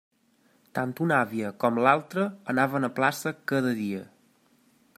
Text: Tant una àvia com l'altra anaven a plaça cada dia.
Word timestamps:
Tant 0.77 0.93
una 1.07 1.19
àvia 1.25 1.51
com 1.63 1.77
l'altra 1.87 2.25
anaven 2.55 2.87
a 2.87 2.91
plaça 3.01 3.35
cada 3.53 3.75
dia. 3.85 4.01